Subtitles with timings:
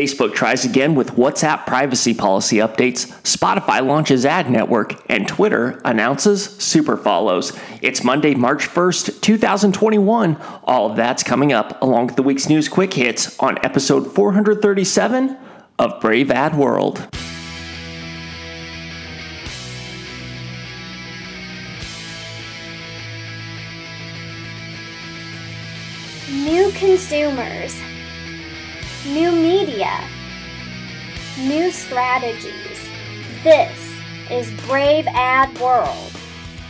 [0.00, 6.56] Facebook tries again with WhatsApp privacy policy updates, Spotify launches ad network, and Twitter announces
[6.56, 7.52] super follows.
[7.82, 10.38] It's Monday, March 1st, 2021.
[10.64, 15.36] All of that's coming up along with the week's news quick hits on episode 437
[15.78, 17.06] of Brave Ad World.
[26.30, 27.78] New consumers
[29.14, 29.90] new media,
[31.38, 32.78] new strategies.
[33.42, 33.92] This
[34.30, 36.12] is Brave Ad World.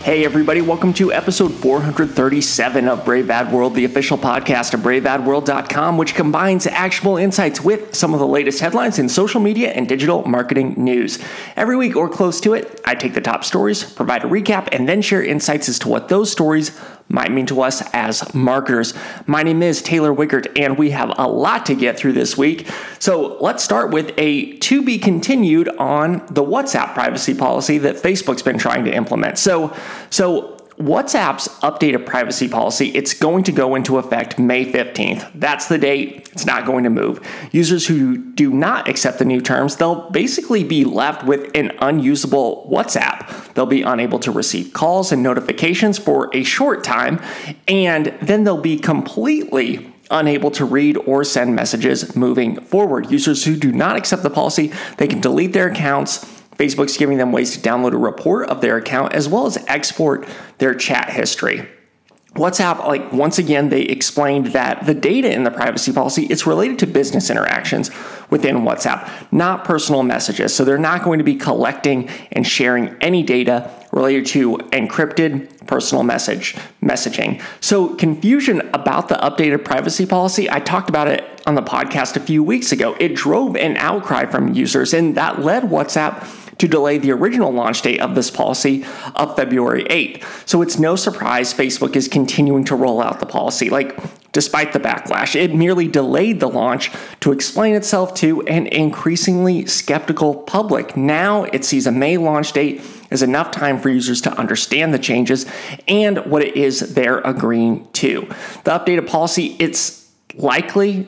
[0.00, 5.96] Hey, everybody, welcome to episode 437 of Brave Ad World, the official podcast of braveadworld.com,
[5.96, 10.22] which combines actionable insights with some of the latest headlines in social media and digital
[10.26, 11.18] marketing news.
[11.56, 14.86] Every week or close to it, I take the top stories, provide a recap, and
[14.86, 16.78] then share insights as to what those stories
[17.08, 18.94] might mean to us as marketers.
[19.26, 22.68] My name is Taylor Wiegert, and we have a lot to get through this week.
[22.98, 28.42] So let's start with a to be continued on the WhatsApp privacy policy that Facebook's
[28.42, 29.38] been trying to implement.
[29.38, 29.74] So,
[30.10, 35.30] so WhatsApp's updated privacy policy, it's going to go into effect May 15th.
[35.34, 36.28] That's the date.
[36.32, 37.26] It's not going to move.
[37.50, 42.68] Users who do not accept the new terms, they'll basically be left with an unusable
[42.70, 43.54] WhatsApp.
[43.54, 47.22] They'll be unable to receive calls and notifications for a short time,
[47.66, 53.10] and then they'll be completely unable to read or send messages moving forward.
[53.10, 57.32] Users who do not accept the policy, they can delete their accounts Facebook's giving them
[57.32, 60.26] ways to download a report of their account as well as export
[60.58, 61.68] their chat history.
[62.36, 66.78] WhatsApp, like once again, they explained that the data in the privacy policy it's related
[66.80, 67.90] to business interactions
[68.30, 70.54] within WhatsApp, not personal messages.
[70.54, 76.04] So they're not going to be collecting and sharing any data related to encrypted personal
[76.04, 77.42] message messaging.
[77.60, 82.20] So confusion about the updated privacy policy, I talked about it on the podcast a
[82.20, 82.94] few weeks ago.
[83.00, 87.82] It drove an outcry from users and that led WhatsApp to delay the original launch
[87.82, 88.84] date of this policy
[89.14, 90.48] of February 8th.
[90.48, 93.68] So it's no surprise Facebook is continuing to roll out the policy.
[93.70, 93.98] Like,
[94.32, 96.90] despite the backlash, it merely delayed the launch
[97.20, 100.96] to explain itself to an increasingly skeptical public.
[100.96, 104.98] Now it sees a May launch date as enough time for users to understand the
[104.98, 105.46] changes
[105.88, 108.22] and what it is they're agreeing to.
[108.64, 111.06] The updated policy, it's likely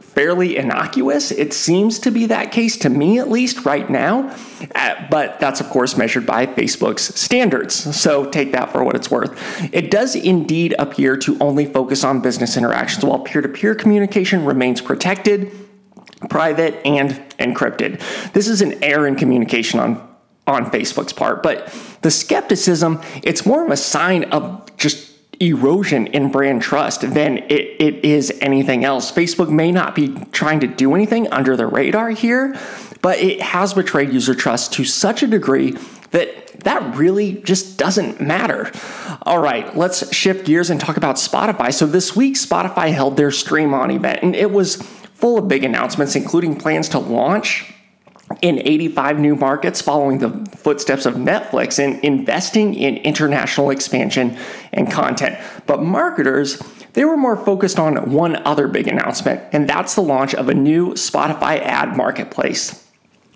[0.00, 1.30] fairly innocuous.
[1.30, 4.34] It seems to be that case to me, at least right now.
[4.74, 7.74] Uh, but that's, of course, measured by Facebook's standards.
[7.74, 9.38] So take that for what it's worth.
[9.72, 14.44] It does indeed appear to only focus on business interactions, while peer to peer communication
[14.44, 15.52] remains protected,
[16.30, 18.00] private, and encrypted.
[18.32, 20.08] This is an error in communication on
[20.44, 25.11] on Facebook's part, but the skepticism, it's more of a sign of just
[25.42, 29.10] erosion in brand trust than it, it is anything else.
[29.10, 32.56] Facebook may not be trying to do anything under the radar here,
[33.00, 35.72] but it has betrayed user trust to such a degree
[36.12, 38.70] that that really just doesn't matter.
[39.22, 41.72] All right, let's shift gears and talk about Spotify.
[41.72, 44.76] So this week, Spotify held their Stream On event, and it was
[45.14, 47.72] full of big announcements, including plans to launch
[48.40, 54.36] in 85 new markets following the footsteps of Netflix and investing in international expansion
[54.72, 55.38] and content.
[55.66, 56.62] But marketers,
[56.94, 60.54] they were more focused on one other big announcement, and that's the launch of a
[60.54, 62.82] new Spotify ad marketplace.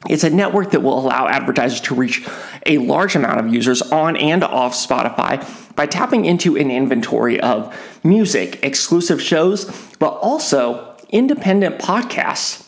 [0.08, 2.26] It's a network that will allow advertisers to reach
[2.64, 7.74] a large amount of users on and off Spotify by tapping into an inventory of
[8.04, 9.64] music, exclusive shows,
[9.98, 12.65] but also independent podcasts.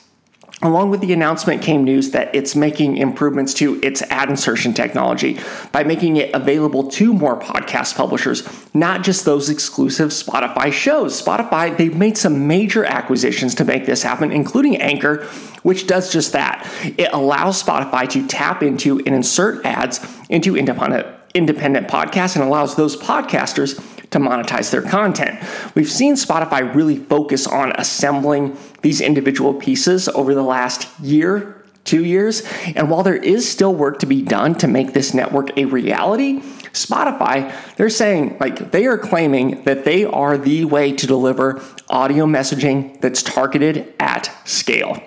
[0.61, 5.39] Along with the announcement came news that it's making improvements to its ad insertion technology
[5.71, 11.21] by making it available to more podcast publishers, not just those exclusive Spotify shows.
[11.23, 15.25] Spotify, they've made some major acquisitions to make this happen, including Anchor,
[15.63, 16.69] which does just that.
[16.99, 22.75] It allows Spotify to tap into and insert ads into independent independent podcasts and allows
[22.75, 23.79] those podcasters
[24.11, 25.39] to monetize their content.
[25.75, 32.05] We've seen Spotify really focus on assembling these individual pieces over the last year, two
[32.05, 32.43] years.
[32.75, 36.41] And while there is still work to be done to make this network a reality,
[36.73, 42.27] Spotify, they're saying, like, they are claiming that they are the way to deliver audio
[42.27, 45.03] messaging that's targeted at scale.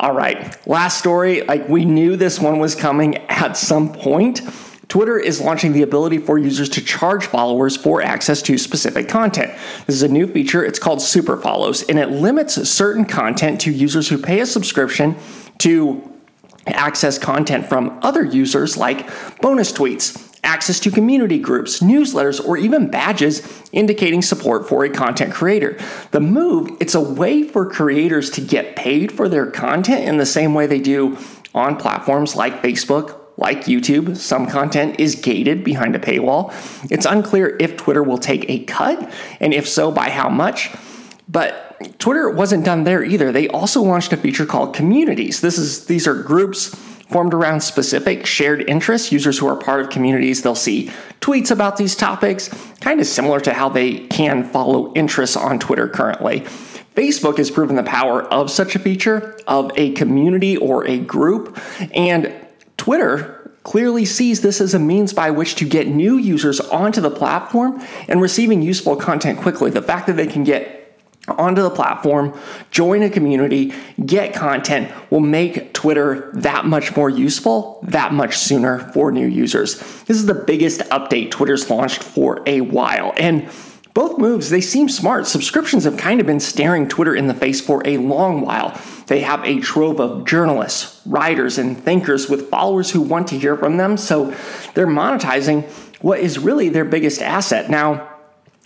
[0.00, 1.42] All right, last story.
[1.42, 4.42] Like, we knew this one was coming at some point.
[4.88, 9.52] Twitter is launching the ability for users to charge followers for access to specific content.
[9.86, 10.64] This is a new feature.
[10.64, 15.16] It's called Super Follows, and it limits certain content to users who pay a subscription
[15.58, 16.02] to
[16.66, 19.08] access content from other users like
[19.40, 25.34] bonus tweets, access to community groups, newsletters, or even badges indicating support for a content
[25.34, 25.78] creator.
[26.12, 30.26] The move, it's a way for creators to get paid for their content in the
[30.26, 31.18] same way they do
[31.54, 36.52] on platforms like Facebook, like YouTube, some content is gated behind a paywall.
[36.90, 40.70] It's unclear if Twitter will take a cut, and if so, by how much.
[41.28, 43.30] But Twitter wasn't done there either.
[43.30, 45.40] They also launched a feature called communities.
[45.40, 46.74] This is these are groups
[47.10, 49.12] formed around specific shared interests.
[49.12, 50.90] Users who are part of communities, they'll see
[51.20, 52.48] tweets about these topics,
[52.80, 56.40] kind of similar to how they can follow interests on Twitter currently.
[56.96, 61.56] Facebook has proven the power of such a feature of a community or a group,
[61.94, 62.34] and
[62.88, 67.10] Twitter clearly sees this as a means by which to get new users onto the
[67.10, 69.70] platform and receiving useful content quickly.
[69.70, 70.98] The fact that they can get
[71.28, 72.32] onto the platform,
[72.70, 73.74] join a community,
[74.06, 79.78] get content will make Twitter that much more useful, that much sooner for new users.
[80.04, 83.12] This is the biggest update Twitter's launched for a while.
[83.18, 83.50] And
[83.94, 85.26] both moves, they seem smart.
[85.26, 88.80] Subscriptions have kind of been staring Twitter in the face for a long while.
[89.06, 93.56] They have a trove of journalists, writers, and thinkers with followers who want to hear
[93.56, 94.34] from them, so
[94.74, 95.64] they're monetizing
[96.00, 97.70] what is really their biggest asset.
[97.70, 98.17] Now,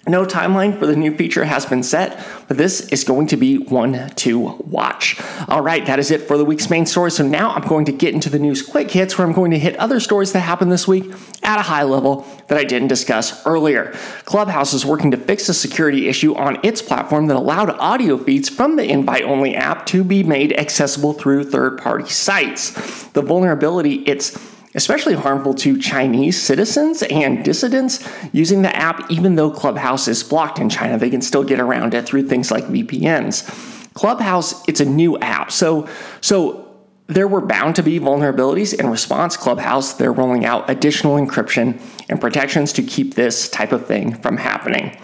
[0.08, 3.58] no timeline for the new feature has been set, but this is going to be
[3.58, 5.20] one to watch.
[5.46, 7.12] All right, that is it for the week's main story.
[7.12, 9.58] So now I'm going to get into the news quick hits where I'm going to
[9.58, 11.12] hit other stories that happened this week
[11.44, 13.92] at a high level that I didn't discuss earlier.
[14.24, 18.48] Clubhouse is working to fix a security issue on its platform that allowed audio feeds
[18.48, 23.06] from the invite only app to be made accessible through third party sites.
[23.10, 24.36] The vulnerability, it's
[24.74, 30.58] especially harmful to Chinese citizens and dissidents using the app, even though Clubhouse is blocked
[30.58, 30.98] in China.
[30.98, 33.92] They can still get around it through things like VPNs.
[33.94, 35.52] Clubhouse, it's a new app.
[35.52, 35.88] So,
[36.20, 36.68] so
[37.06, 38.78] there were bound to be vulnerabilities.
[38.78, 43.86] In response, Clubhouse, they're rolling out additional encryption and protections to keep this type of
[43.86, 44.96] thing from happening.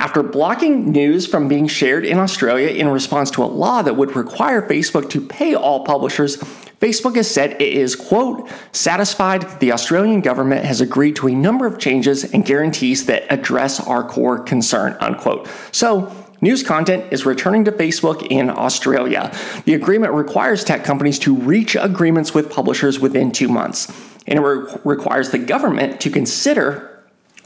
[0.00, 4.16] After blocking news from being shared in Australia in response to a law that would
[4.16, 6.42] require Facebook to pay all publishers
[6.80, 11.34] Facebook has said it is, quote, satisfied that the Australian government has agreed to a
[11.34, 15.46] number of changes and guarantees that address our core concern, unquote.
[15.72, 16.10] So,
[16.42, 19.30] News content is returning to Facebook in Australia.
[19.66, 23.92] The agreement requires tech companies to reach agreements with publishers within two months,
[24.26, 26.89] and it re- requires the government to consider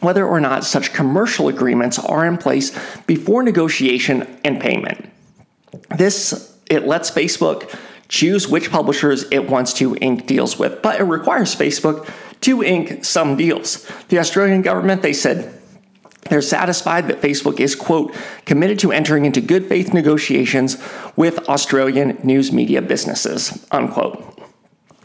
[0.04, 5.10] whether or not such commercial agreements are in place before negotiation and payment.
[5.96, 7.76] This it lets Facebook
[8.08, 12.10] choose which publishers it wants to ink deals with, but it requires Facebook
[12.42, 13.90] to ink some deals.
[14.08, 15.60] The Australian government, they said,
[16.30, 18.14] they're satisfied that Facebook is, quote,
[18.46, 20.78] committed to entering into good faith negotiations
[21.16, 24.33] with Australian news media businesses, unquote.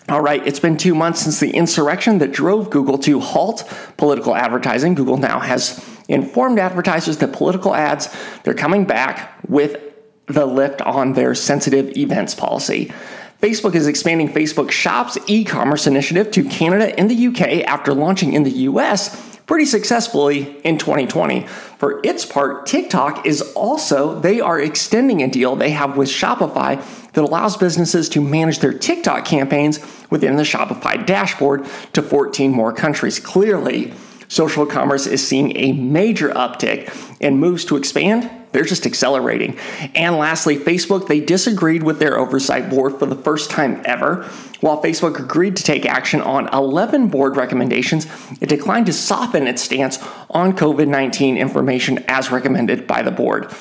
[0.10, 3.64] All right, it's been two months since the insurrection that drove Google to halt
[3.96, 4.96] political advertising.
[4.96, 8.10] Google now has informed advertisers that political ads,
[8.44, 9.80] they're coming back with
[10.26, 12.92] the lift on their sensitive events policy.
[13.40, 18.34] Facebook is expanding Facebook Shops e commerce initiative to Canada and the UK after launching
[18.34, 21.42] in the US pretty successfully in 2020.
[21.80, 26.80] For its part, TikTok is also, they are extending a deal they have with Shopify
[27.14, 29.80] that allows businesses to manage their TikTok campaigns
[30.12, 33.20] within the Shopify dashboard to 14 more countries.
[33.20, 33.92] Clearly,
[34.28, 39.58] social commerce is seeing a major uptick and moves to expand they're just accelerating.
[39.96, 44.24] And lastly, Facebook, they disagreed with their oversight board for the first time ever.
[44.62, 48.08] While Facebook agreed to take action on 11 board recommendations,
[48.42, 53.54] it declined to soften its stance on COVID 19 information as recommended by the board.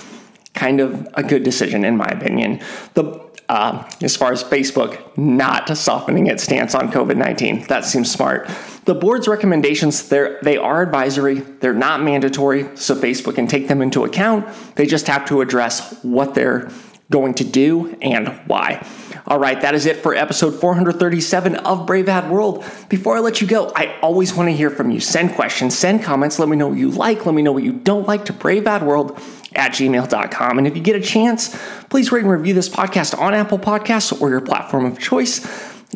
[0.55, 2.61] Kind of a good decision, in my opinion.
[2.95, 7.67] The uh, as far as Facebook not softening its stance on COVID 19.
[7.69, 8.49] That seems smart.
[8.85, 14.05] The board's recommendations, they are advisory, they're not mandatory, so Facebook can take them into
[14.05, 14.49] account.
[14.77, 16.71] They just have to address what they're
[17.11, 18.87] going to do and why.
[19.27, 22.65] All right, that is it for episode 437 of Brave Ad World.
[22.89, 25.01] Before I let you go, I always want to hear from you.
[25.01, 27.73] Send questions, send comments, let me know what you like, let me know what you
[27.73, 29.21] don't like to Brave Ad World
[29.55, 30.59] at gmail.com.
[30.59, 31.57] And if you get a chance,
[31.89, 35.45] please rate and review this podcast on Apple Podcasts or your platform of choice.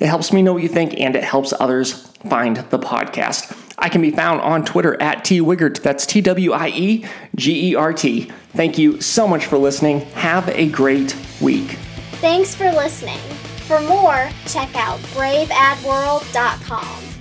[0.01, 3.59] It helps me know what you think and it helps others find the podcast.
[3.79, 5.83] I can be found on Twitter at T Wiegert.
[5.83, 7.05] That's T W I E
[7.35, 8.31] G E R T.
[8.55, 10.01] Thank you so much for listening.
[10.13, 11.79] Have a great week.
[12.21, 13.19] Thanks for listening.
[13.67, 17.12] For more, check out braveadworld.com.